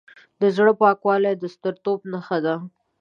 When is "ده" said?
2.45-2.55